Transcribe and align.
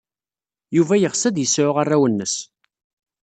Yuba 0.75 0.95
yeɣs 0.97 1.23
ad 1.29 1.37
yesɛu 1.39 1.71
arraw-nnes. 1.81 2.35